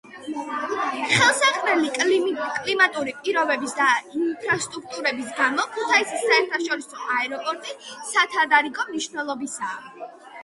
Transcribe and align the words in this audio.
ხელსაყრელი 1.15 1.89
კლიმატური 1.97 3.11
პირობების 3.27 3.75
და 3.79 3.89
ინფრასტრუქტურის 4.21 5.29
გამო, 5.41 5.67
ქუთაისის 5.75 6.25
საერთაშორისო 6.31 7.05
აეროპორტი 7.17 7.75
სათადარიგო 8.15 8.87
მნიშვნელობისაა. 8.89 10.11